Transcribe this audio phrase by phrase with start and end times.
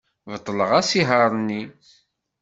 [0.31, 1.61] Beṭleɣ asihaṛ-nni.